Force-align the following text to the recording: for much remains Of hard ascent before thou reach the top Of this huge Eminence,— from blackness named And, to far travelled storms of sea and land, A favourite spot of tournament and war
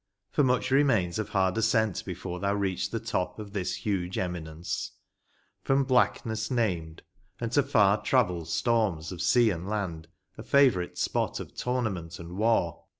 for 0.31 0.41
much 0.43 0.71
remains 0.71 1.19
Of 1.19 1.29
hard 1.29 1.59
ascent 1.59 2.03
before 2.05 2.39
thou 2.39 2.55
reach 2.55 2.89
the 2.89 2.99
top 2.99 3.37
Of 3.37 3.53
this 3.53 3.75
huge 3.85 4.17
Eminence,— 4.17 4.93
from 5.63 5.83
blackness 5.83 6.49
named 6.49 7.03
And, 7.39 7.51
to 7.51 7.61
far 7.61 8.01
travelled 8.01 8.47
storms 8.47 9.11
of 9.11 9.21
sea 9.21 9.51
and 9.51 9.69
land, 9.69 10.07
A 10.39 10.43
favourite 10.43 10.97
spot 10.97 11.39
of 11.39 11.53
tournament 11.53 12.17
and 12.17 12.35
war 12.35 12.85